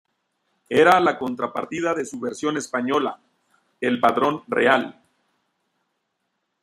[0.67, 3.19] Era la contrapartida de su versión española,
[3.81, 4.99] el Padrón Real.